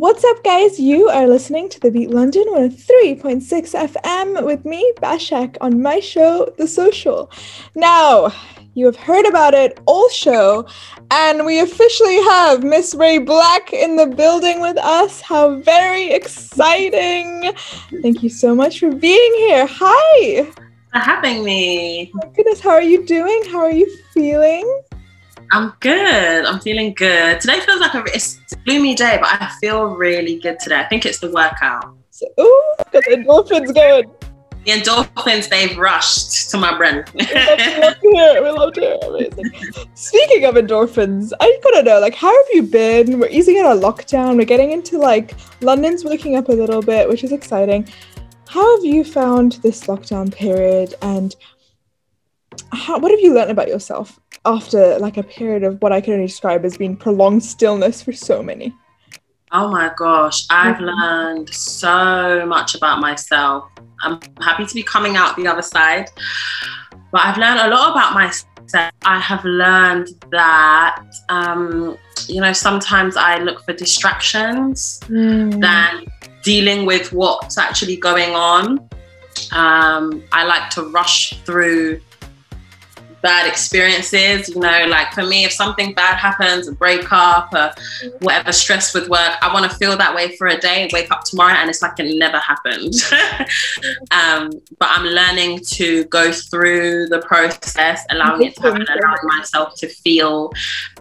[0.00, 0.80] What's up, guys?
[0.80, 3.42] You are listening to The Beat London 103.6
[3.92, 7.30] FM with me, Bashak, on my show, The Social.
[7.74, 8.32] Now,
[8.72, 10.66] you have heard about it all show,
[11.10, 15.20] and we officially have Miss Ray BLK in the building with us.
[15.20, 17.52] How very exciting!
[18.00, 19.66] Thank you so much for being here.
[19.68, 20.44] Hi!
[20.44, 22.10] For having me.
[22.14, 23.42] Oh my goodness, how are you doing?
[23.50, 24.64] How are you feeling?
[25.52, 26.44] I'm good.
[26.44, 27.40] I'm feeling good.
[27.40, 30.78] Today feels like a it's a gloomy day, but I feel really good today.
[30.80, 31.96] I think it's the workout.
[32.10, 34.10] So, ooh, got the endorphins going.
[34.64, 37.02] The endorphins, they've rushed to my brain.
[37.14, 38.42] we love to hear it.
[38.42, 39.32] We love to hear it.
[39.38, 39.90] Amazing.
[39.94, 43.18] Speaking of endorphins, I gotta know, like, how have you been?
[43.18, 44.36] We're easing out of lockdown.
[44.36, 47.88] We're getting into like London's waking up a little bit, which is exciting.
[48.48, 51.34] How have you found this lockdown period, and
[52.72, 56.14] how, what have you learned about yourself after like a period of what I can
[56.14, 58.74] only describe as being prolonged stillness for so many?
[59.52, 63.64] Oh my gosh, I've learned so much about myself.
[64.02, 66.08] I'm happy to be coming out the other side,
[67.10, 68.46] but I've learned a lot about myself.
[69.04, 71.98] I have learned that, um,
[72.28, 75.60] you know, sometimes I look for distractions mm.
[75.60, 76.06] than
[76.44, 78.88] dealing with what's actually going on.
[79.50, 82.00] Um, I like to rush through
[83.22, 84.48] bad experiences.
[84.48, 87.72] You know, like for me, if something bad happens, a breakup, or
[88.20, 91.24] whatever, stress with work, I want to feel that way for a day, wake up
[91.24, 92.94] tomorrow, and it's like it never happened.
[94.10, 99.74] um, but I'm learning to go through the process, allowing it to happen, allowing myself
[99.76, 100.52] to feel.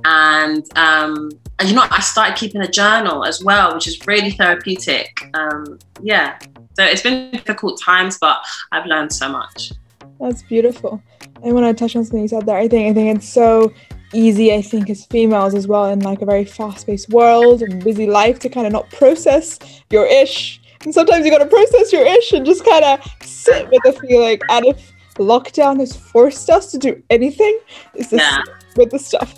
[0.06, 4.32] And, um, and you know, I started keeping a journal as well, which is really
[4.32, 5.10] therapeutic.
[5.34, 6.40] Um, yeah.
[6.76, 9.74] So it's been difficult times, but I've learned so much.
[10.20, 11.02] That's beautiful.
[11.46, 12.58] I want to touch on something you said there.
[12.58, 13.72] I think I think it's so
[14.14, 14.54] easy.
[14.54, 18.40] I think as females as well in like a very fast-paced world and busy life
[18.40, 19.60] to kind of not process
[19.90, 20.62] your ish.
[20.84, 23.94] And sometimes you got to process your ish and just kind of sit with the
[23.94, 24.40] feeling.
[24.50, 27.60] And if lockdown has forced us to do anything,
[27.96, 28.42] is this yeah.
[28.76, 29.38] with the stuff.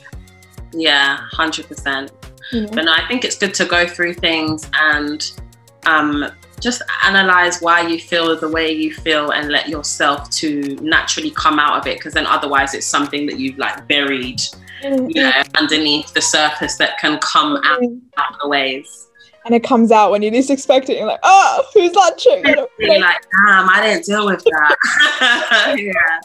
[0.73, 2.11] Yeah, hundred percent.
[2.51, 5.31] But no, I think it's good to go through things and
[5.85, 6.29] um,
[6.61, 11.59] just analyze why you feel the way you feel and let yourself to naturally come
[11.59, 14.39] out of it because then otherwise it's something that you've like buried
[14.83, 15.07] mm-hmm.
[15.09, 17.97] you know underneath the surface that can come out, mm-hmm.
[18.17, 19.07] out the waves
[19.45, 20.97] and it comes out when you least expect it.
[20.97, 22.45] You're like, oh, who's that chick?
[22.45, 25.75] You're like, damn, I didn't deal with that.
[25.79, 26.19] yeah.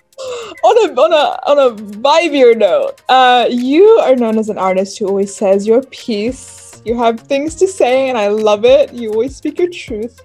[0.62, 4.98] On a on a on a vibier note, uh, you are known as an artist
[4.98, 8.92] who always says your piece you have things to say, and I love it.
[8.92, 10.20] You always speak your truth.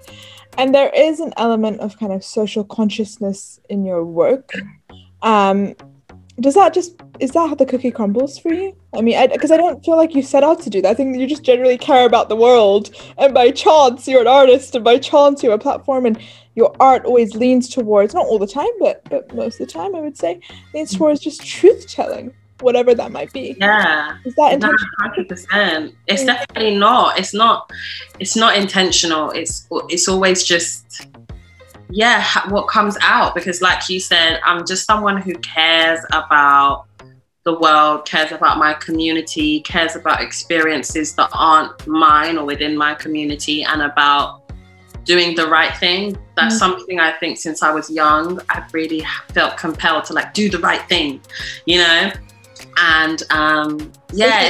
[0.59, 4.53] And there is an element of kind of social consciousness in your work.
[5.23, 5.75] Um,
[6.39, 8.75] does that just is that how the cookie crumbles for you?
[8.93, 10.89] I mean, because I, I, don't feel like you set out to do that.
[10.89, 14.75] I think you just generally care about the world, and by chance you're an artist,
[14.75, 16.19] and by chance you have a platform, and
[16.55, 19.95] your art always leans towards not all the time, but but most of the time
[19.95, 20.39] I would say
[20.73, 23.55] leans towards just truth telling whatever that might be.
[23.59, 24.17] Yeah.
[24.25, 24.87] Is that intentional?
[24.99, 25.95] Hundred percent.
[26.07, 27.19] It's definitely not.
[27.19, 27.71] It's not.
[28.19, 29.31] It's not intentional.
[29.31, 31.07] It's it's always just
[31.91, 36.85] yeah what comes out because like you said i'm just someone who cares about
[37.43, 42.93] the world cares about my community cares about experiences that aren't mine or within my
[42.95, 44.41] community and about
[45.03, 46.73] doing the right thing that's mm-hmm.
[46.73, 50.59] something i think since i was young i've really felt compelled to like do the
[50.59, 51.19] right thing
[51.65, 52.11] you know
[52.77, 54.49] and um, yeah,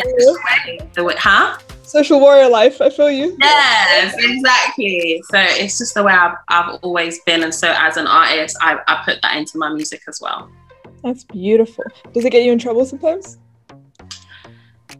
[0.94, 1.58] the way, huh?
[1.84, 2.80] Social warrior life.
[2.82, 3.36] I feel you.
[3.40, 5.22] Yes, exactly.
[5.30, 8.80] So it's just the way I've, I've always been, and so as an artist, I,
[8.88, 10.50] I put that into my music as well.
[11.04, 11.84] That's beautiful.
[12.14, 13.38] Does it get you in trouble sometimes?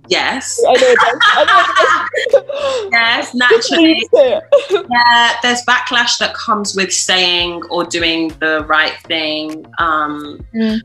[0.08, 0.62] Yes.
[0.68, 1.46] I know I
[2.34, 4.06] know yes, naturally.
[4.12, 9.66] yeah, there's backlash that comes with saying or doing the right thing.
[9.78, 10.82] Um, mm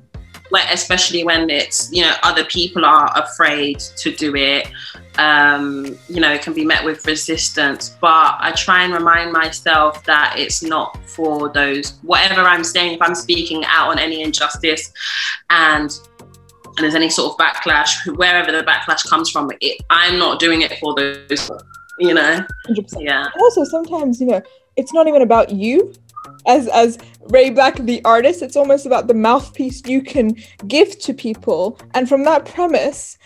[0.52, 4.68] especially when it's you know other people are afraid to do it.
[5.18, 10.04] Um, you know it can be met with resistance but i try and remind myself
[10.04, 14.92] that it's not for those whatever i'm saying if i'm speaking out on any injustice
[15.48, 15.90] and
[16.76, 20.60] and there's any sort of backlash wherever the backlash comes from it, i'm not doing
[20.60, 21.50] it for those
[21.98, 22.44] you know?
[22.68, 23.02] 100%.
[23.02, 23.28] yeah.
[23.40, 24.42] Also sometimes you know
[24.76, 25.92] it's not even about you
[26.46, 26.98] as as
[27.28, 32.08] Ray BLK the artist, it's almost about the mouthpiece you can give to people, and
[32.08, 33.18] from that premise,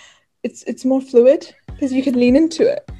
[0.42, 2.90] it's it's more fluid because you can lean into it.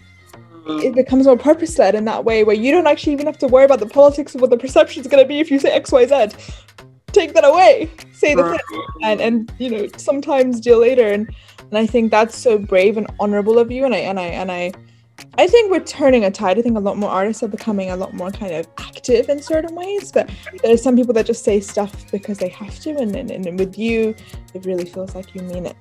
[0.66, 0.84] Mm.
[0.84, 3.48] It becomes more purpose led in that way, where you don't actually even have to
[3.48, 5.70] worry about the politics of what the perception is going to be if you say
[5.72, 6.36] X Y Z.
[7.12, 11.28] Take that away, say the thing, and and you know sometimes deal later, and
[11.58, 14.52] and I think that's so brave and honorable of you, and I and I and
[14.52, 14.72] I
[15.38, 16.58] I think we're turning a tide.
[16.58, 19.42] I think a lot more artists are becoming a lot more kind of active in
[19.42, 20.12] certain ways.
[20.12, 20.30] But
[20.62, 23.78] there's some people that just say stuff because they have to, and, and, and with
[23.78, 24.14] you,
[24.54, 25.76] it really feels like you mean it.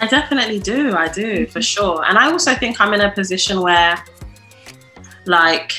[0.00, 0.94] I definitely do.
[0.94, 1.60] I do for mm-hmm.
[1.60, 2.04] sure.
[2.04, 4.02] And I also think I'm in a position where,
[5.26, 5.72] like,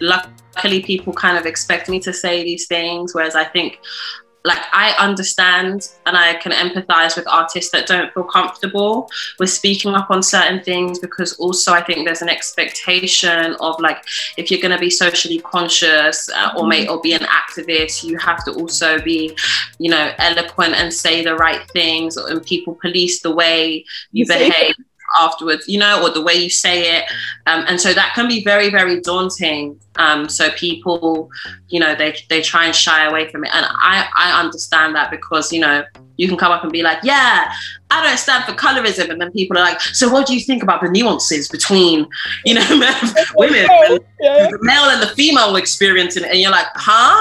[0.00, 3.78] luckily people kind of expect me to say these things, whereas I think
[4.44, 9.94] like I understand and I can empathize with artists that don't feel comfortable with speaking
[9.94, 14.02] up on certain things because also I think there's an expectation of like
[14.38, 18.16] if you're going to be socially conscious uh, or may or be an activist you
[18.18, 19.36] have to also be
[19.78, 24.26] you know eloquent and say the right things and people police the way you, you
[24.26, 24.74] behave
[25.18, 27.04] afterwards, you know, or the way you say it.
[27.46, 29.78] Um, and so that can be very, very daunting.
[29.96, 31.30] Um, so people,
[31.68, 33.50] you know, they, they try and shy away from it.
[33.54, 35.84] And I, I understand that because, you know,
[36.20, 37.50] you can come up and be like, yeah,
[37.90, 39.08] I don't stand for colorism.
[39.08, 42.06] And then people are like, so what do you think about the nuances between,
[42.44, 42.66] you know,
[43.36, 43.66] women,
[44.20, 44.48] yeah.
[44.50, 46.16] the male and the female experience?
[46.16, 47.16] And, you're like, huh?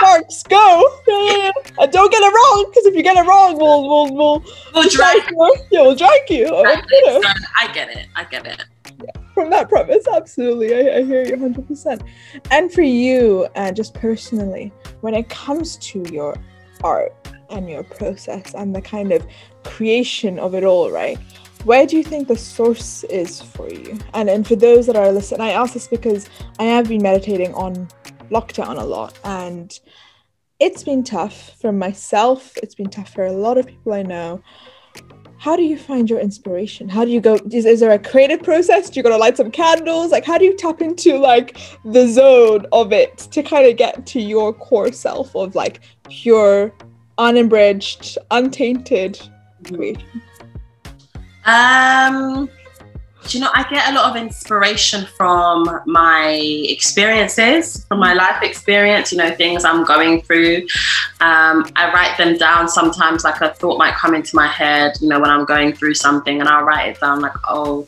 [0.00, 1.00] Marks, go.
[1.08, 4.44] Yeah, yeah, don't get it wrong, because if you get it wrong, we'll, we'll, we'll,
[4.72, 5.56] we'll drag you.
[5.72, 6.46] Yeah, we'll drag you.
[6.54, 8.06] I get it.
[8.14, 8.64] I get it.
[9.02, 10.72] Yeah, from that premise, absolutely.
[10.72, 12.06] I, I hear you 100%.
[12.52, 16.36] And for you, uh, just personally, when it comes to your
[16.84, 17.12] art,
[17.50, 19.26] and your process and the kind of
[19.64, 21.18] creation of it all, right?
[21.64, 23.98] Where do you think the source is for you?
[24.14, 27.52] And and for those that are listening, I ask this because I have been meditating
[27.54, 27.88] on
[28.30, 29.78] lockdown a lot and
[30.60, 34.42] it's been tough for myself, it's been tough for a lot of people I know.
[35.38, 36.86] How do you find your inspiration?
[36.86, 37.38] How do you go?
[37.50, 38.90] Is, is there a creative process?
[38.90, 40.12] Do you go to light some candles?
[40.12, 44.04] Like, how do you tap into like the zone of it to kind of get
[44.04, 45.80] to your core self of like
[46.10, 46.74] pure
[47.20, 49.20] unabridged, untainted?
[51.44, 52.48] Um,
[53.26, 58.42] do you know, I get a lot of inspiration from my experiences, from my life
[58.42, 60.62] experience, you know, things I'm going through.
[61.20, 65.08] Um, I write them down sometimes, like a thought might come into my head, you
[65.08, 67.86] know, when I'm going through something, and I'll write it down, like, oh,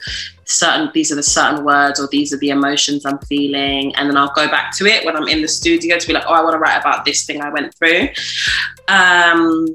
[0.53, 3.95] certain these are the certain words or these are the emotions I'm feeling.
[3.97, 6.25] And then I'll go back to it when I'm in the studio to be like
[6.27, 8.09] oh I want to write about this thing I went through.
[8.89, 9.67] Um,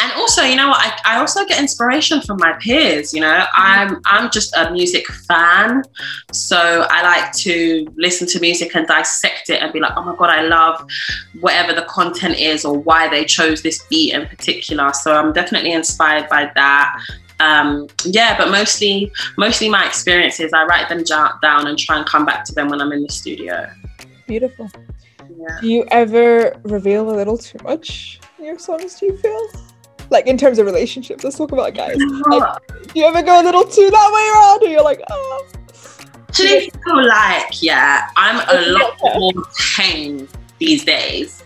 [0.00, 0.80] and also you know what?
[0.80, 3.46] I, I also get inspiration from my peers you know?
[3.54, 5.82] I'm I'm just a music fan.
[6.32, 10.16] So I like to listen to music and dissect it and be like oh my
[10.16, 10.86] god I love
[11.40, 14.92] whatever the content is or why they chose this beat in particular.
[14.92, 17.00] So I'm definitely inspired by that
[17.44, 22.24] um, yeah, but mostly, mostly my experiences, I write them down and try and come
[22.24, 23.70] back to them when I'm in the studio.
[24.26, 24.70] Beautiful.
[25.36, 25.60] Yeah.
[25.60, 28.98] Do you ever reveal a little too much in your songs?
[28.98, 29.48] Do you feel
[30.10, 31.22] like in terms of relationships?
[31.22, 31.96] Let's talk about guys.
[31.98, 35.46] Like, do you ever go a little too that way around, or you're like, oh?
[36.28, 39.32] Actually, feel like yeah, I'm a lot more
[39.76, 41.44] tame these days,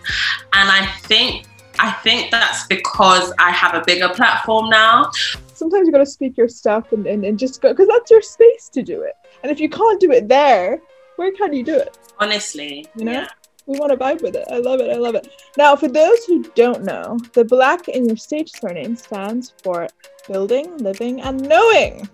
[0.53, 1.45] and I think
[1.77, 5.11] I think that's because I have a bigger platform now
[5.59, 8.21] sometimes you got to speak your stuff and, and, and just go because that's your
[8.21, 9.13] space to do it.
[9.43, 10.81] And if you can't do it there,
[11.17, 11.97] where can you do it?
[12.17, 13.11] Honestly, you know.
[13.11, 13.27] Yeah.
[13.65, 14.47] We want to vibe with it.
[14.49, 14.89] I love it.
[14.89, 15.29] I love it.
[15.55, 19.87] Now, for those who don't know, the black in your stage surname stands for
[20.27, 22.09] building, living, and knowing,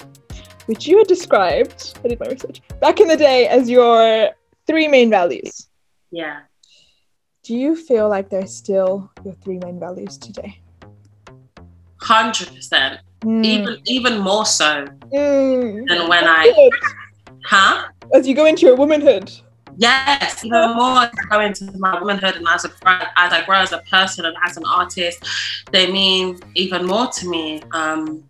[0.65, 4.31] which you had described, I did my research, back in the day as your
[4.67, 5.69] three main values.
[6.11, 6.41] Yeah.
[7.43, 10.59] Do you feel like they're still your three main values today?
[12.01, 12.99] 100%.
[13.21, 13.45] Mm.
[13.45, 15.87] Even even more so mm.
[15.87, 16.69] than when I,
[17.45, 17.87] huh?
[18.13, 19.31] As you go into your womanhood.
[19.77, 22.71] Yes, even more as I go into my womanhood and as, a,
[23.17, 25.25] as I grow as a person and as an artist,
[25.71, 27.61] they mean even more to me.
[27.73, 28.23] Um,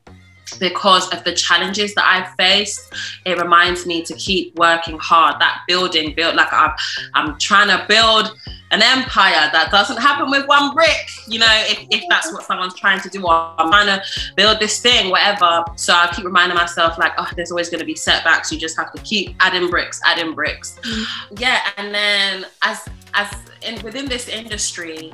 [0.60, 2.94] because of the challenges that I've faced,
[3.26, 5.40] it reminds me to keep working hard.
[5.40, 6.72] That building, build like I'm,
[7.14, 8.38] I'm trying to build
[8.72, 11.10] an empire that doesn't happen with one brick.
[11.28, 14.04] You know, if, if that's what someone's trying to do, or I'm trying to
[14.36, 15.64] build this thing, whatever.
[15.76, 18.52] So I keep reminding myself, like, oh, there's always going to be setbacks.
[18.52, 20.78] You just have to keep adding bricks, adding bricks.
[20.82, 21.36] Mm-hmm.
[21.38, 25.14] Yeah, and then as as in within this industry,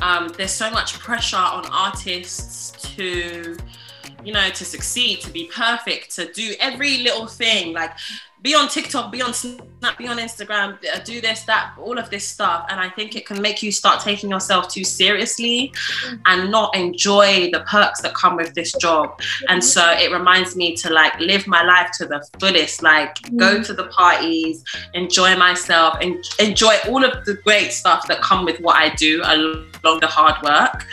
[0.00, 3.56] um, there's so much pressure on artists to
[4.24, 7.72] you know, to succeed, to be perfect, to do every little thing.
[7.72, 7.92] Like
[8.42, 9.32] be on TikTok, be on
[9.82, 12.66] Snap, be on Instagram, uh, do this, that, all of this stuff.
[12.68, 15.72] And I think it can make you start taking yourself too seriously
[16.24, 19.20] and not enjoy the perks that come with this job.
[19.48, 23.56] And so it reminds me to like live my life to the fullest, like go
[23.56, 23.66] mm.
[23.66, 24.62] to the parties,
[24.94, 29.20] enjoy myself, and enjoy all of the great stuff that come with what I do
[29.24, 30.86] along the hard work.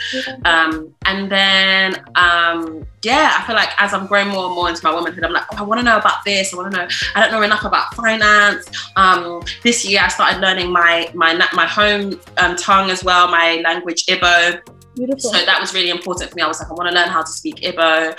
[0.44, 4.84] Um, and then, um, yeah, I feel like as I'm growing more and more into
[4.84, 6.52] my womanhood, I'm like, oh, I want to know about this.
[6.52, 6.88] I want to know.
[7.14, 8.68] I don't know enough about finance.
[8.96, 13.60] Um, this year, I started learning my my my home um, tongue as well, my
[13.64, 14.60] language Igbo.
[14.96, 15.32] Beautiful.
[15.32, 16.42] So that was really important for me.
[16.42, 18.18] I was like, I want to learn how to speak Igbo.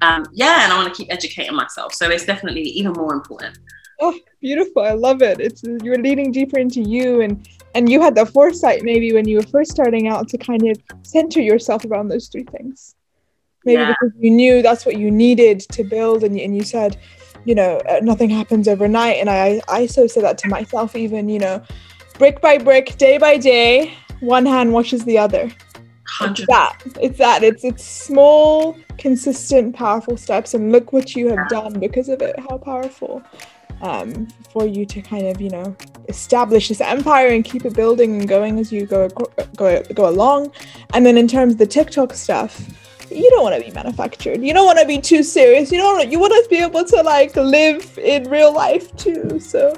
[0.00, 1.92] Um, yeah, and I want to keep educating myself.
[1.94, 3.58] So it's definitely even more important.
[4.00, 4.82] Oh, beautiful!
[4.82, 5.40] I love it.
[5.40, 9.36] It's you're leading deeper into you, and and you had the foresight maybe when you
[9.36, 12.94] were first starting out to kind of center yourself around those three things
[13.64, 13.88] maybe yeah.
[13.88, 16.96] because you knew that's what you needed to build and, and you said
[17.48, 19.16] you know uh, nothing happens overnight.
[19.16, 21.62] And i i so said that to myself even you know
[22.18, 25.50] brick by brick day by day one hand washes the other.
[26.20, 26.40] 100.
[26.40, 30.54] it's that it's that it's it's small consistent powerful steps.
[30.54, 32.38] And look what you have done because of it.
[32.38, 33.22] How powerful
[33.80, 35.76] um, for you to kind of you know
[36.08, 39.08] establish this empire and keep it building and going as you go
[39.56, 40.52] go go along.
[40.92, 42.68] And then in terms of the tiktok stuff
[43.10, 44.42] you don't want to be manufactured.
[44.42, 45.70] You don't want to be too serious.
[45.72, 46.10] You don't.
[46.10, 49.40] You want to be able to like live in real life too.
[49.40, 49.74] So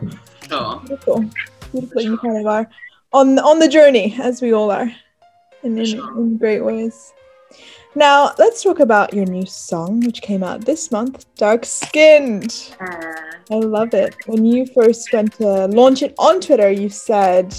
[0.48, 0.80] sure.
[0.80, 1.24] beautiful,
[1.72, 2.02] beautiful.
[2.02, 2.70] You kind of are
[3.12, 4.92] on on the journey as we all are,
[5.62, 6.18] in in, sure.
[6.18, 7.12] in great ways.
[7.94, 13.30] Now let's talk about your new song, which came out this month, "Dark Skinned." Uh,
[13.50, 14.14] I love it.
[14.26, 17.52] When you first went to launch it on Twitter, you said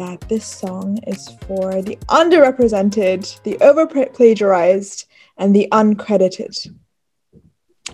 [0.00, 6.74] that this song is for the underrepresented, the over plagiarized, and the uncredited.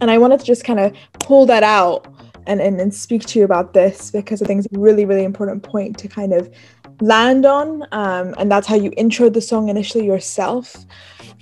[0.00, 2.06] And I wanted to just kind of pull that out
[2.46, 5.24] and, and, and speak to you about this because I think it's a really, really
[5.24, 6.48] important point to kind of
[7.00, 7.82] land on.
[7.90, 10.76] Um, and that's how you intro the song initially yourself.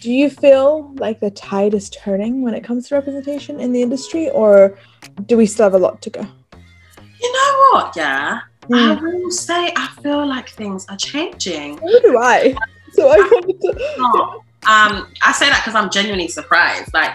[0.00, 3.82] Do you feel like the tide is turning when it comes to representation in the
[3.82, 4.78] industry, or
[5.26, 6.26] do we still have a lot to go?
[7.20, 7.96] You know what?
[7.96, 8.40] Yeah.
[8.68, 8.98] Mm.
[8.98, 11.78] I will say I feel like things are changing.
[11.78, 12.56] So do I.
[12.92, 14.40] So I wanted to.
[14.66, 16.94] Um, I say that because I'm genuinely surprised.
[16.94, 17.10] Like,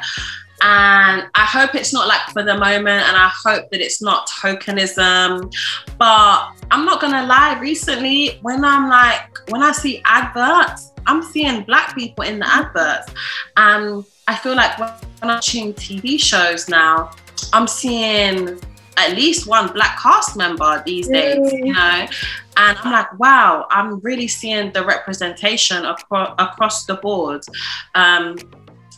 [0.61, 4.27] and I hope it's not like for the moment, and I hope that it's not
[4.27, 5.51] tokenism.
[5.97, 7.57] But I'm not gonna lie.
[7.59, 13.11] Recently, when I'm like, when I see adverts, I'm seeing black people in the adverts,
[13.57, 14.89] and I feel like when
[15.23, 17.11] I'm watching TV shows now,
[17.53, 18.59] I'm seeing
[18.99, 22.07] at least one black cast member these days, you know.
[22.57, 27.43] And I'm like, wow, I'm really seeing the representation across across the board.
[27.95, 28.37] Um,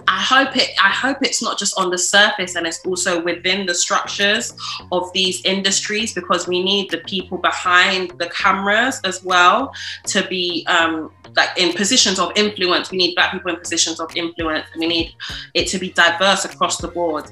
[0.08, 3.66] I hope it I hope it's not just on the surface and it's also within
[3.66, 4.54] the structures
[4.92, 9.74] of these industries because we need the people behind the cameras as well
[10.08, 12.92] to be um, like in positions of influence.
[12.92, 14.66] We need black people in positions of influence.
[14.78, 15.16] We need
[15.54, 17.26] it to be diverse across the board.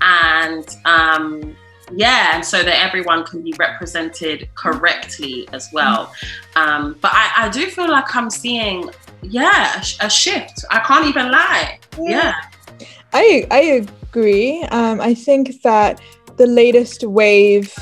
[0.00, 1.56] And um,
[1.92, 6.12] yeah and so that everyone can be represented correctly as well.
[6.56, 8.90] Um, but I, I, do feel like i'm seeing
[9.22, 10.64] yeah a, a shift.
[10.70, 11.78] I can't even lie.
[11.98, 12.34] Yeah,
[12.78, 12.86] yeah.
[13.12, 14.62] i i agree.
[14.64, 16.00] Um, i think that
[16.36, 17.72] the latest wave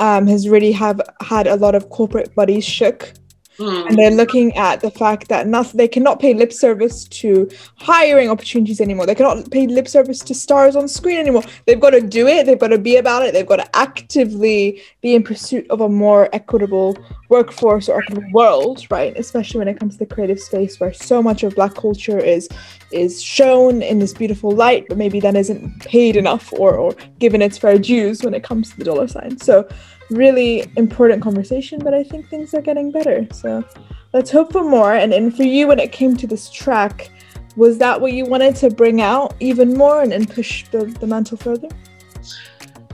[0.00, 3.12] um, has really have had a lot of corporate bodies shook
[3.58, 3.88] Mm.
[3.88, 8.80] And they're looking at the fact that they cannot pay lip service to hiring opportunities
[8.80, 9.06] anymore.
[9.06, 11.42] They cannot pay lip service to stars on screen anymore.
[11.66, 12.46] They've got to do it.
[12.46, 13.34] They've got to be about it.
[13.34, 16.96] They've got to actively be in pursuit of a more equitable
[17.28, 19.16] workforce or equitable world, right?
[19.16, 22.48] Especially when it comes to the creative space where so much of Black culture is
[22.90, 27.40] is shown in this beautiful light, but maybe then isn't paid enough or, or given
[27.40, 29.38] its fair dues when it comes to the dollar sign.
[29.38, 29.66] So
[30.12, 33.26] really important conversation, but I think things are getting better.
[33.32, 33.64] So
[34.12, 34.94] let's hope for more.
[34.94, 37.10] And, and for you, when it came to this track,
[37.56, 41.06] was that what you wanted to bring out even more and, and push the, the
[41.06, 41.68] mantle further?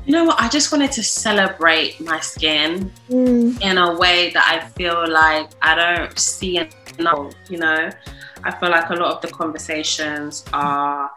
[0.04, 0.40] You know what?
[0.40, 3.60] I just wanted to celebrate my skin mm.
[3.60, 6.58] in a way that I feel like I don't see
[6.98, 7.34] enough.
[7.50, 7.90] You know,
[8.42, 11.10] I feel like a lot of the conversations are,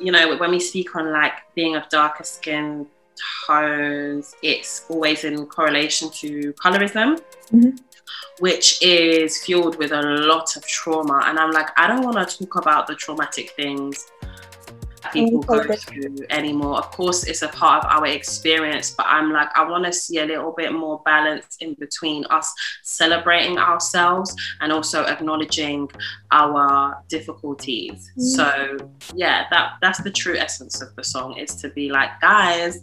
[0.00, 2.88] you know, when we speak on like being of darker skin,
[3.46, 7.20] tones, it's always in correlation to colorism,
[7.52, 7.70] mm-hmm.
[8.40, 11.22] which is fueled with a lot of trauma.
[11.24, 14.06] And I'm like, I don't want to talk about the traumatic things
[15.12, 16.78] people go through anymore.
[16.78, 20.18] Of course, it's a part of our experience, but I'm like, I want to see
[20.18, 25.90] a little bit more balance in between us celebrating ourselves and also acknowledging
[26.30, 28.10] our difficulties.
[28.18, 28.22] Mm.
[28.22, 28.76] So
[29.14, 32.82] yeah, that that's the true essence of the song is to be like, guys,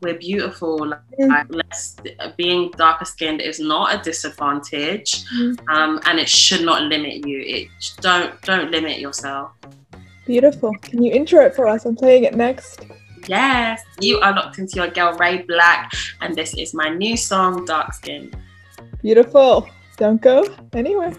[0.00, 0.86] we're beautiful.
[0.86, 2.36] Like, mm.
[2.36, 5.58] being darker skinned is not a disadvantage, mm.
[5.68, 7.40] um, and it should not limit you.
[7.40, 7.68] It
[8.00, 9.52] don't don't limit yourself.
[10.28, 10.74] Beautiful.
[10.82, 11.86] Can you intro it for us?
[11.86, 12.84] I'm playing it next.
[13.28, 15.88] Yes, you are locked into your girl Ray BLK,
[16.20, 18.30] and this is my new song, Dark Skin.
[19.00, 19.66] Beautiful.
[19.96, 20.44] Don't go
[20.74, 21.14] anywhere.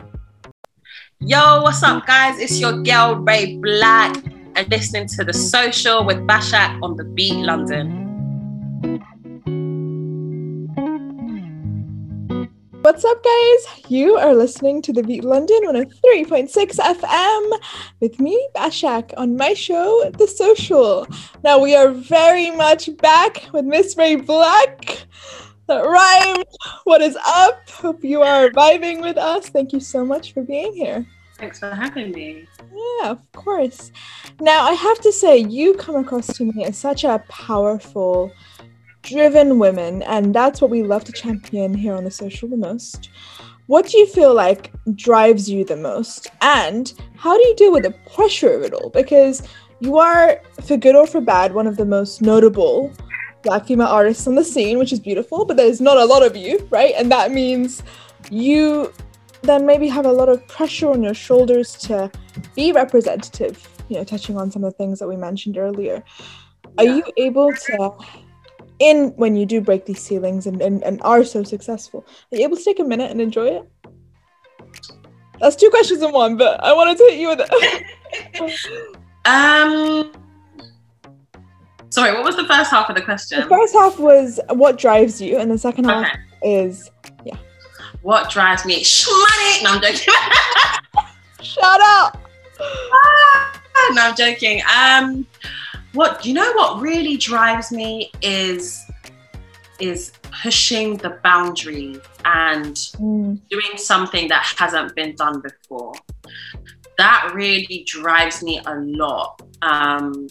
[1.22, 2.38] Yo, what's up, guys?
[2.38, 7.44] It's your girl Ray BLK, and listening to the social with Bashak on the Beat
[7.44, 9.02] London.
[12.90, 13.84] What's up, guys?
[13.88, 17.60] You are listening to the Beat London on a 3.6 FM
[18.00, 21.06] with me, Bashak, on my show, The Social.
[21.44, 25.04] Now, we are very much back with Miss Ray BLK.
[25.68, 26.46] That rhymed.
[26.86, 27.70] What is up?
[27.70, 29.50] Hope you are vibing with us.
[29.50, 31.06] Thank you so much for being here.
[31.38, 32.48] Thanks for having me.
[32.74, 33.92] Yeah, of course.
[34.42, 38.32] Now, I have to say, you come across to me as such a powerful,
[39.04, 43.10] driven women, and that's what we love to champion here on the social the most.
[43.68, 46.28] What do you feel like drives you the most?
[46.42, 48.90] And how do you deal with the pressure of it all?
[48.90, 49.44] Because
[49.80, 52.92] you are, for good or for bad, one of the most notable
[53.44, 56.36] black female artists on the scene, which is beautiful, but there's not a lot of
[56.36, 56.94] you, right?
[56.98, 57.84] And that means
[58.32, 58.92] you
[59.44, 62.12] then maybe have a lot of pressure on your shoulders to
[62.56, 66.04] be representative, you know, touching on some of the things that we mentioned earlier.
[66.78, 67.98] Are you able to
[68.80, 72.06] in when you do break these ceilings and, and, and are so successful.
[72.32, 73.70] Are you able to take a minute and enjoy it?
[75.40, 78.54] That's two questions in one but i wanted to hit you with it.
[79.26, 80.12] Um
[81.90, 83.42] sorry what was the first half of the question?
[83.42, 85.38] The first half was what drives you?
[85.38, 86.64] And the second half okay.
[86.64, 86.90] is
[87.26, 87.38] yeah.
[88.02, 88.76] What drives me?
[88.76, 90.14] Money no i'm joking.
[91.42, 92.18] Shout out
[93.92, 94.62] no i'm joking.
[94.74, 95.28] Um
[95.94, 98.86] what you know what really drives me is
[99.80, 100.12] is
[100.44, 103.40] pushing the boundary and mm.
[103.50, 105.94] doing something that hasn't been done before
[106.98, 110.28] that really drives me a lot um,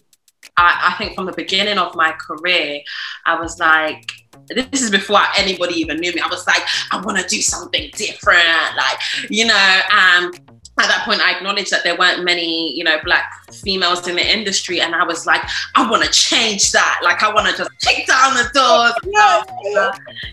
[0.57, 2.81] I, I think from the beginning of my career
[3.27, 4.05] i was like
[4.49, 6.21] this is before anybody even knew me.
[6.21, 8.99] I was like, I want to do something different, like,
[9.29, 10.33] you know, um,
[10.79, 14.27] at that point I acknowledged that there weren't many, you know, black females in the
[14.27, 15.43] industry, and I was like,
[15.75, 17.01] I want to change that.
[17.03, 18.95] Like, I want to just kick down the doors,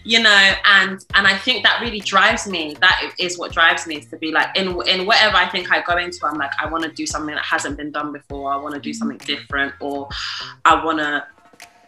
[0.04, 0.54] you know.
[0.66, 2.76] And and I think that really drives me.
[2.82, 5.82] That is what drives me is to be like in in whatever I think I
[5.82, 6.20] go into.
[6.24, 8.52] I'm like, I want to do something that hasn't been done before.
[8.52, 10.10] I want to do something different, or
[10.64, 11.26] I want to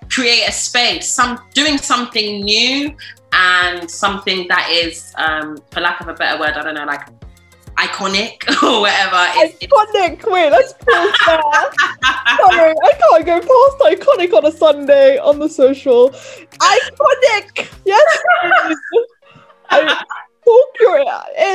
[0.09, 2.95] create a space, some doing something new
[3.33, 7.07] and something that is, um, for lack of a better word, I don't know, like
[7.77, 9.15] iconic or whatever.
[9.15, 10.31] Iconic.
[10.31, 11.41] Wait, let's pause there.
[12.37, 16.09] Sorry, I can't go past iconic on a Sunday on the social.
[16.09, 17.69] Iconic.
[17.85, 18.17] Yes.
[19.69, 20.03] I,
[20.45, 21.03] talk your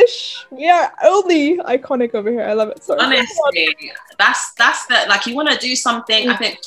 [0.02, 0.44] ish.
[0.50, 2.44] We are only iconic over here.
[2.44, 2.85] I love it.
[2.85, 3.00] Sorry.
[3.00, 6.28] Honestly, that's that's the like you want to do something.
[6.28, 6.58] I think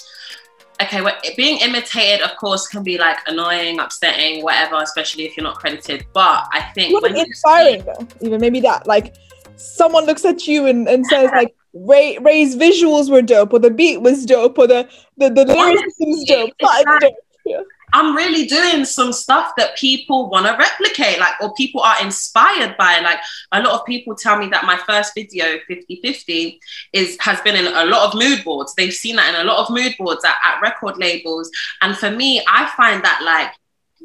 [0.81, 5.43] okay, well, being imitated, of course, can be like annoying, upsetting, whatever, especially if you're
[5.43, 6.05] not credited.
[6.13, 7.85] But I think when inspiring, see...
[7.85, 9.15] though, even maybe that, like
[9.57, 13.69] someone looks at you and, and says like Ray Ray's visuals were dope, or the
[13.69, 16.51] beat was dope, or the the, the lyrics was dope.
[16.59, 16.99] Exactly.
[16.99, 17.15] dope.
[17.45, 17.61] Yeah.
[17.93, 22.75] I'm really doing some stuff that people want to replicate, like, or people are inspired
[22.77, 22.99] by.
[22.99, 23.19] Like,
[23.51, 26.59] a lot of people tell me that my first video, 50 50,
[26.93, 28.73] is has been in a lot of mood boards.
[28.73, 31.49] They've seen that in a lot of mood boards at, at record labels.
[31.81, 33.53] And for me, I find that like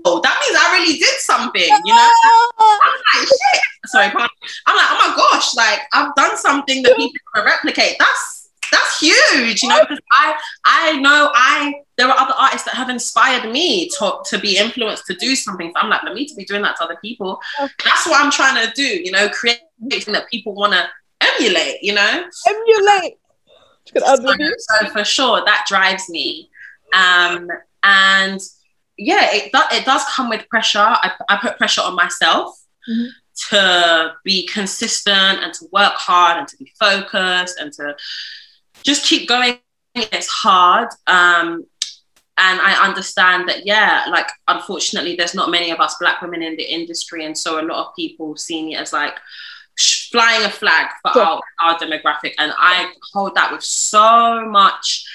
[0.04, 2.10] oh, that means I really did something, you know?
[2.58, 2.78] I'm
[3.14, 3.62] like, shit.
[3.86, 4.30] Sorry, pardon.
[4.66, 7.96] I'm like, oh my gosh, like I've done something that people can replicate.
[7.98, 12.74] That's that's huge, you know, because I I know I there are other artists that
[12.74, 15.72] have inspired me to, to be influenced to do something.
[15.74, 17.40] So I'm like, let me to be doing that to other people.
[17.58, 19.60] That's what I'm trying to do, you know, create
[19.90, 20.84] something that people want to
[21.20, 22.24] emulate, you know?
[22.46, 23.18] Emulate.
[23.94, 26.48] So, so for sure, that drives me.
[26.92, 27.48] Um,
[27.82, 28.40] and
[29.00, 30.78] yeah, it, it does come with pressure.
[30.78, 32.54] I, I put pressure on myself
[32.88, 33.08] mm-hmm.
[33.50, 37.96] to be consistent and to work hard and to be focused and to
[38.82, 39.58] just keep going.
[39.94, 40.88] It's hard.
[41.06, 41.64] Um,
[42.36, 46.56] and I understand that, yeah, like unfortunately, there's not many of us black women in
[46.56, 47.24] the industry.
[47.24, 49.14] And so a lot of people see me as like
[49.78, 51.22] flying a flag for sure.
[51.22, 52.34] our, our demographic.
[52.38, 55.06] And I hold that with so much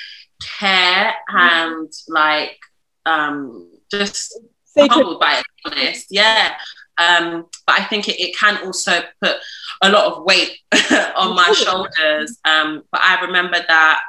[0.59, 2.59] care and like
[3.05, 4.39] um, just
[4.77, 6.07] humbled by it, honest.
[6.09, 6.55] Yeah.
[6.97, 9.35] Um, but I think it, it can also put
[9.81, 10.57] a lot of weight
[11.15, 12.39] on my shoulders.
[12.45, 14.01] Um, but I remember that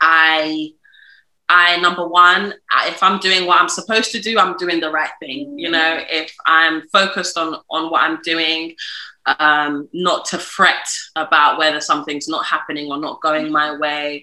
[0.00, 0.72] I
[1.50, 2.54] I number one,
[2.86, 5.58] if I'm doing what I'm supposed to do, I'm doing the right thing.
[5.58, 8.76] You know, if I'm focused on on what I'm doing,
[9.26, 14.22] um, not to fret about whether something's not happening or not going my way,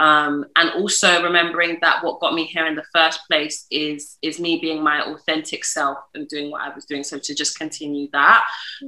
[0.00, 4.38] um, and also remembering that what got me here in the first place is is
[4.38, 7.02] me being my authentic self and doing what I was doing.
[7.04, 8.44] So to just continue that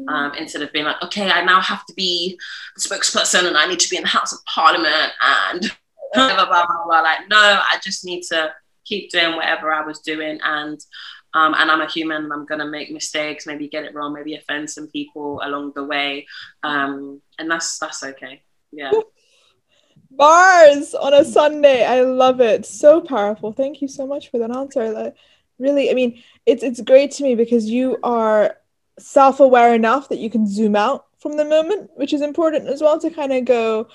[0.08, 2.38] um, instead of being like, okay, I now have to be
[2.76, 5.72] the spokesperson and I need to be in the House of Parliament and
[6.14, 7.00] blah, blah, blah, blah.
[7.00, 8.52] Like, no, I just need to
[8.84, 10.38] keep doing whatever I was doing.
[10.42, 10.80] And
[11.34, 14.14] um, and I'm a human and I'm going to make mistakes, maybe get it wrong,
[14.14, 16.26] maybe offend some people along the way.
[16.62, 18.42] Um, and that's that's okay.
[18.72, 18.92] Yeah.
[20.10, 21.84] Bars on a Sunday.
[21.84, 22.64] I love it.
[22.64, 23.52] So powerful.
[23.52, 24.90] Thank you so much for that answer.
[24.90, 25.14] Like,
[25.58, 28.56] really, I mean, it's it's great to me because you are
[28.98, 32.98] self-aware enough that you can zoom out from the moment, which is important as well
[33.00, 33.88] to kind of go,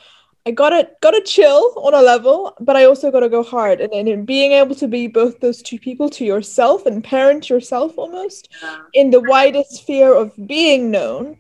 [0.45, 3.79] I gotta gotta chill on a level, but I also gotta go hard.
[3.79, 7.97] And, and being able to be both those two people to yourself and parent yourself
[7.97, 8.79] almost Yeah.
[8.93, 11.38] in the widest sphere of being known,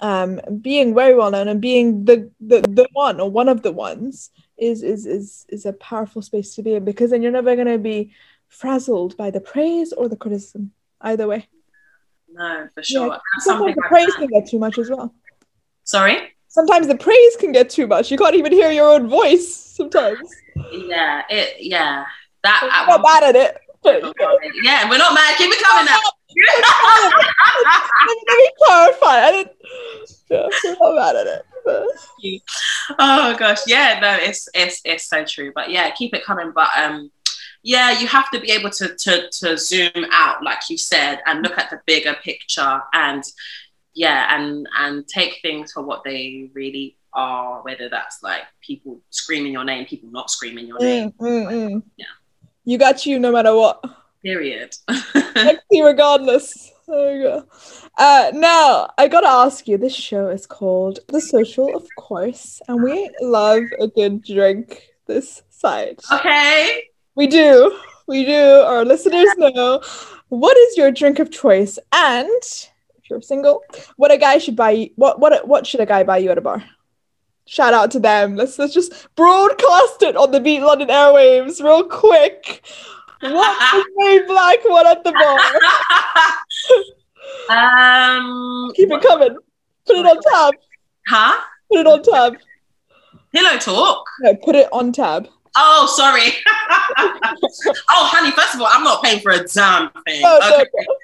[0.00, 3.72] um, being very well known and being the, the the one or one of the
[3.72, 7.56] ones is is is is a powerful space to be in because then you're never
[7.56, 8.14] gonna be
[8.48, 11.46] frazzled by the praise or the criticism either way.
[12.32, 13.06] No, for sure.
[13.08, 15.14] Yeah, Sometimes the praise can get too much as well.
[15.84, 16.32] Sorry.
[16.56, 18.10] Sometimes the praise can get too much.
[18.10, 20.26] You can't even hear your own voice sometimes.
[20.72, 21.20] Yeah.
[21.28, 21.56] It.
[21.60, 22.06] Yeah.
[22.44, 22.60] That.
[22.62, 23.58] I'm at not bad at it.
[23.82, 24.02] But,
[24.62, 25.36] yeah, we're not mad.
[25.36, 25.98] Keep it coming now.
[28.26, 29.26] let, me, clarify.
[29.26, 29.56] I didn't.
[30.30, 31.44] Yeah, we're not bad at it.
[31.66, 31.84] But,
[32.98, 35.52] oh gosh, yeah, no, it's it's it's so true.
[35.54, 36.52] But yeah, keep it coming.
[36.54, 37.10] But um,
[37.62, 41.42] yeah, you have to be able to to to zoom out, like you said, and
[41.42, 43.22] look at the bigger picture, and
[43.96, 47.62] yeah, and and take things for what they really are.
[47.62, 51.12] Whether that's like people screaming your name, people not screaming your name.
[51.12, 51.82] mm, mm, mm.
[51.96, 52.04] Yeah.
[52.66, 53.82] You got you no matter what.
[54.22, 54.76] Period.
[55.72, 56.72] Regardless.
[56.86, 57.46] There you go.
[57.96, 59.78] Uh, now I gotta ask you.
[59.78, 64.82] This show is called The Social, of course, and we love a good drink.
[65.06, 66.82] This side, okay.
[67.14, 68.34] we do, we do.
[68.34, 69.80] Our listeners know.
[70.28, 71.78] What is your drink of choice?
[71.92, 72.42] And
[73.06, 73.62] if you're single,
[73.94, 74.72] what a guy should buy.
[74.72, 76.64] You, what what what should a guy buy you at a bar?
[77.46, 78.34] Shout out to them.
[78.34, 82.66] Let's let's just broadcast it on the Beat London airwaves real quick.
[83.20, 85.38] What very black one at the bar?
[88.18, 88.72] um.
[88.74, 89.36] Keep it coming.
[89.86, 90.54] Put it on tab.
[91.06, 91.40] Huh?
[91.70, 92.36] Put it on tab.
[93.32, 94.04] Pillow talk.
[94.20, 95.28] No, put it on tab.
[95.56, 96.32] Oh, sorry.
[96.98, 100.22] oh, honey, first of all, I'm not paying for a damn thing.
[100.22, 100.48] No, okay?
[100.50, 100.56] no.
[100.58, 100.96] No,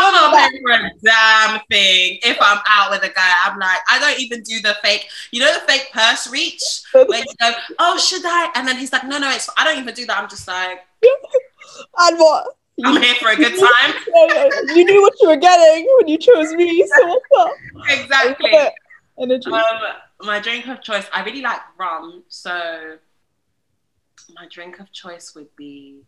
[0.00, 0.38] not no.
[0.38, 2.18] paying for a damn thing.
[2.22, 5.40] If I'm out with a guy, I'm like, I don't even do the fake, you
[5.40, 8.50] know, the fake purse reach where you go, oh, should I?
[8.54, 10.18] And then he's like, no, no, it's, I don't even do that.
[10.18, 10.80] I'm just like,
[11.98, 12.56] And what?
[12.84, 13.94] I'm here for a good time.
[14.74, 16.86] you knew what you were getting when you chose me.
[16.86, 17.50] So what's up?
[17.88, 18.52] exactly.
[19.18, 19.50] Energy.
[19.50, 19.62] Um,
[20.20, 22.22] my drink of choice, I really like rum.
[22.28, 22.98] So
[24.34, 26.02] my drink of choice would be,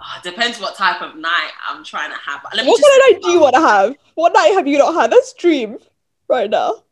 [0.00, 2.44] oh, it depends what type of night I'm trying to have.
[2.54, 3.96] Let me what kind of night do you want to have?
[4.14, 5.12] What night have you not had?
[5.12, 5.78] That's dream
[6.28, 6.82] right now.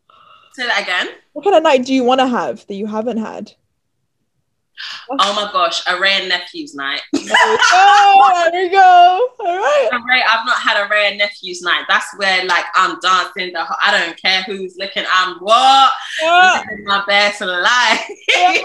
[0.54, 1.08] say that again.
[1.32, 3.52] What kind of night do you want to have that you haven't had?
[5.08, 7.00] Oh my gosh, a Wray and Nephews night.
[7.12, 8.50] There we go.
[8.52, 9.28] There we go.
[9.40, 10.22] All right.
[10.28, 11.84] I've not had a Wray Nephews night.
[11.88, 13.52] That's where like I'm dancing.
[13.52, 15.04] The whole, I don't care who's looking.
[15.10, 16.62] I'm what Yeah.
[16.84, 18.04] my best life.
[18.28, 18.64] Yes.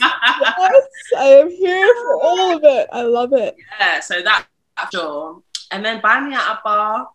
[0.00, 0.82] Yes.
[1.18, 2.88] I am here for all of it.
[2.92, 3.56] I love it.
[3.78, 4.46] yeah, so that
[4.92, 5.42] sure.
[5.70, 7.08] And then buy me at a bar.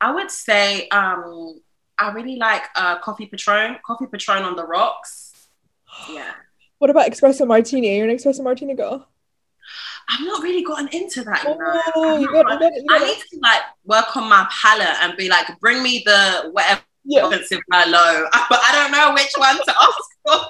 [0.00, 1.60] I would say um
[1.98, 5.48] I really like uh coffee patron, coffee patron on the rocks.
[6.10, 6.32] Yeah.
[6.82, 7.96] What about espresso martini?
[7.96, 9.06] You're an espresso martini girl.
[10.08, 11.80] I've not really gotten into that, you know.
[11.94, 13.00] Oh, you got, you got.
[13.00, 16.80] I need to like work on my palate and be like, bring me the whatever
[17.04, 20.40] Yeah, offensive but I don't know which one to ask for.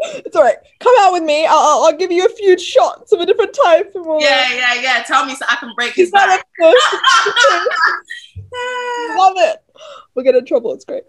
[0.24, 0.56] it's all right.
[0.80, 1.44] Come out with me.
[1.44, 3.92] I'll, I'll, I'll give you a few shots of a different type.
[3.94, 5.02] We'll, yeah, yeah, yeah.
[5.02, 6.42] Tell me so I can break his back.
[6.62, 6.78] Love
[9.36, 9.58] it.
[10.14, 10.72] We'll get in trouble.
[10.72, 11.04] It's great.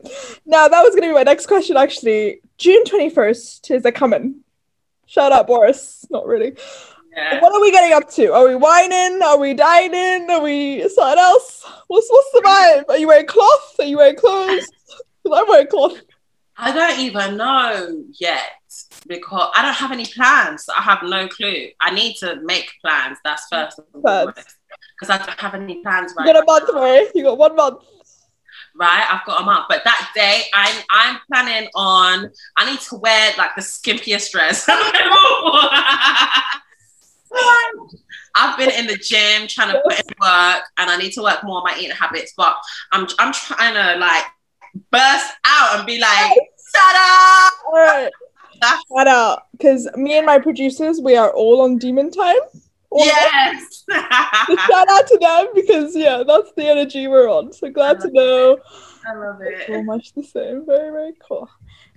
[0.46, 2.42] Now, that was going to be my next question, actually.
[2.58, 4.42] June 21st is a coming.
[5.06, 6.06] Shout out, Boris.
[6.10, 6.54] Not really.
[7.16, 7.42] yeah.
[7.42, 8.34] What are we getting up to?
[8.34, 9.22] Are we whining?
[9.22, 10.30] Are we dining?
[10.30, 11.66] Are we something else?
[11.88, 12.90] What's, what's the vibe?
[12.90, 13.76] Are you wearing cloth?
[13.80, 14.68] Are you wearing clothes?
[15.26, 16.00] 'Cause I'm wearing cloth.
[16.58, 18.52] I don't even know yet.
[19.08, 20.68] because I don't have any plans.
[20.70, 21.70] I have no clue.
[21.82, 23.18] I need to make plans.
[23.24, 26.28] That's first because I don't have any plans right.
[26.28, 27.08] You got a month, right?
[27.14, 27.84] You got one month.
[28.78, 32.30] Right, I've got a month, but that day I'm I'm planning on.
[32.58, 34.68] I need to wear like the skimpiest dress.
[38.38, 41.42] I've been in the gym trying to put in work, and I need to work
[41.46, 42.34] more on my eating habits.
[42.36, 42.58] But
[42.92, 44.26] I'm I'm trying to like
[44.92, 46.34] burst out and be like,
[46.76, 47.54] shut up.
[48.90, 49.48] shut up.
[49.54, 52.36] because me and my producers, we are all on demon time.
[52.96, 53.84] Yes.
[53.92, 57.52] shout out to them because yeah, that's the energy we're on.
[57.54, 58.58] So glad to know.
[59.08, 59.68] I love it.
[59.68, 60.66] So much the same.
[60.66, 61.50] Very very cool.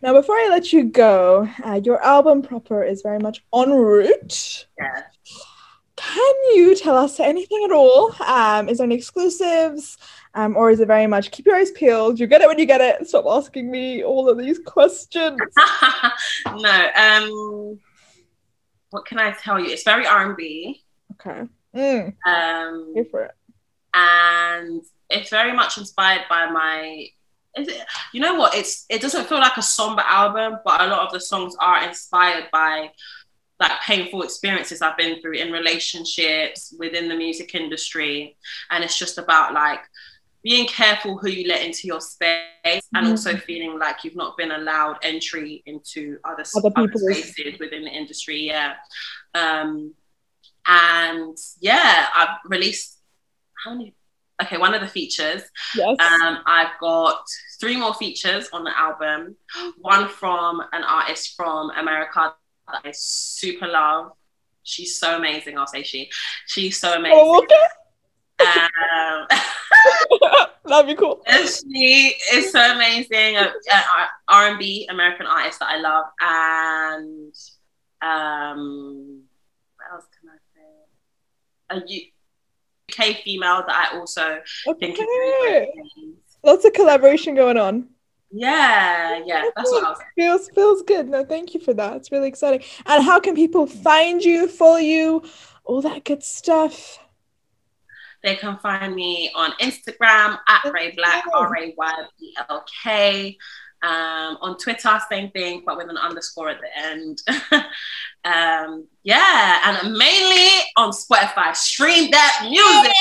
[0.02, 4.66] Now, before I let you go, uh, your album proper is very much en route.
[4.78, 5.02] Yeah.
[5.96, 8.14] Can you tell us anything at all?
[8.24, 9.98] Um, is there any exclusives?
[10.34, 12.20] Um, or is it very much keep your eyes peeled?
[12.20, 13.08] You get it when you get it.
[13.08, 15.40] Stop asking me all of these questions.
[16.46, 16.90] no.
[16.94, 17.80] Um,
[18.90, 19.70] what can I tell you?
[19.70, 20.84] It's very R and B.
[21.20, 21.48] Okay.
[21.74, 22.14] Mm.
[22.26, 23.33] Um, Go for it.
[23.94, 27.09] And it's very much inspired by my.
[27.57, 27.85] Is it?
[28.12, 28.54] You know what?
[28.54, 31.87] It's it doesn't feel like a somber album, but a lot of the songs are
[31.87, 32.90] inspired by
[33.61, 38.37] like painful experiences I've been through in relationships within the music industry,
[38.70, 39.81] and it's just about like
[40.42, 42.31] being careful who you let into your space
[42.64, 42.96] mm-hmm.
[42.96, 47.85] and also feeling like you've not been allowed entry into other, other, other spaces within
[47.85, 48.74] the industry yeah
[49.35, 49.92] um,
[50.68, 52.98] and yeah i've released
[53.64, 53.94] how many
[54.40, 55.42] okay one of the features
[55.74, 55.96] yes.
[55.98, 57.24] um, i've got
[57.61, 59.35] three more features on the album
[59.78, 62.35] one from an artist from america
[62.70, 64.12] that i super love
[64.62, 66.11] she's so amazing i'll say she
[66.46, 67.54] she's so amazing oh, okay.
[68.40, 69.26] Um,
[70.64, 71.22] That'd be cool.
[71.28, 73.37] She is so amazing.
[74.28, 77.35] R and B American artist that I love, and
[78.02, 79.22] um,
[79.76, 80.38] what else can I?
[81.70, 84.78] A UK female that I also okay.
[84.78, 85.68] think is really
[86.44, 87.88] Lots of collaboration going on.
[88.31, 89.98] Yeah, yeah, that's what I was.
[90.14, 91.09] Feels feels good.
[91.09, 91.96] No, thank you for that.
[91.96, 92.62] It's really exciting.
[92.87, 95.22] And how can people find you, follow you,
[95.64, 96.98] all that good stuff?
[98.22, 103.38] They can find me on Instagram at Ray BLK, R A Y B L K.
[103.80, 107.22] Um, on Twitter, same thing, but with an underscore at the end.
[108.24, 111.54] um, yeah, and mainly on Spotify.
[111.54, 112.92] Stream that music.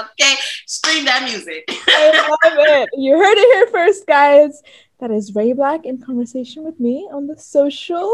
[0.01, 0.35] okay.
[0.65, 1.63] stream that music.
[1.69, 2.89] I love it.
[2.97, 4.61] You heard it here first, guys.
[4.99, 8.11] That is Ray BLK in conversation with me on the social.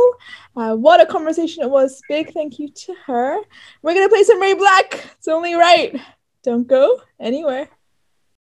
[0.56, 2.02] Uh, what a conversation it was.
[2.10, 3.38] Big thank you to her.
[3.82, 5.06] We're going to play some Ray BLK.
[5.17, 5.99] It's only right.
[6.43, 7.69] Don't go anywhere.